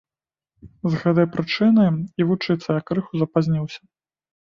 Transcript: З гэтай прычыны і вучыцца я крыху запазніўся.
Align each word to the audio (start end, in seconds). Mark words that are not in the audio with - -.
З 0.93 1.01
гэтай 1.01 1.27
прычыны 1.35 1.85
і 2.19 2.29
вучыцца 2.33 2.69
я 2.81 2.89
крыху 2.91 3.11
запазніўся. 3.25 3.81